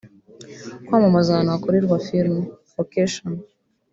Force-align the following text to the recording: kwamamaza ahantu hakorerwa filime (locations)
kwamamaza 0.85 1.29
ahantu 1.31 1.49
hakorerwa 1.55 1.97
filime 2.07 2.41
(locations) 2.77 3.41